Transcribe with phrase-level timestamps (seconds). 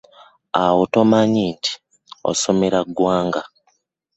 [0.63, 1.71] Awo tomanyi nti
[2.29, 3.41] osomesa ggwanga?